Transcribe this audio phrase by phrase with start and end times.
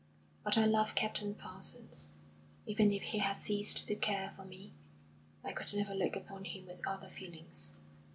[0.43, 2.09] But I love Captain Parsons.
[2.65, 4.73] Even if he has ceased to care for me,
[5.43, 7.77] I could never look upon him with other feelings."